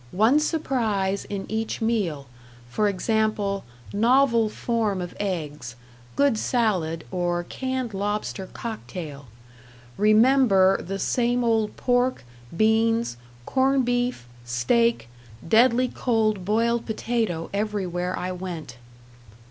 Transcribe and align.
One 0.17 0.39
surprise 0.39 1.25
in 1.25 1.45
each 1.47 1.79
meal 1.79 2.25
for 2.67 2.89
example, 2.89 3.63
novel 3.93 4.49
form 4.49 4.99
of 4.99 5.15
eggs, 5.19 5.75
good 6.15 6.39
salad, 6.39 7.03
or 7.11 7.43
canned 7.43 7.93
lobster 7.93 8.47
cocktail. 8.47 9.27
Rem. 9.99 10.47
the 10.47 10.97
same 10.97 11.43
old 11.43 11.77
pork, 11.77 12.23
beans, 12.57 13.17
cornbeef, 13.45 14.25
steak, 14.43 15.07
deadly 15.47 15.87
cold 15.87 16.43
boiled 16.45 16.87
potato 16.87 17.51
everywhere 17.53 18.17
I 18.17 18.31
went. 18.31 18.77